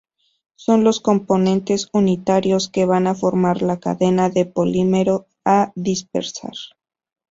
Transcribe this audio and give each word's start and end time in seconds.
Son 0.55 0.83
los 0.83 0.99
componentes 0.99 1.89
unitarios 1.93 2.69
que 2.69 2.85
van 2.87 3.05
a 3.05 3.13
formar 3.13 3.61
la 3.61 3.77
cadena 3.79 4.31
del 4.31 4.51
polímero 4.51 5.27
a 5.45 5.71
dispersar. 5.75 6.53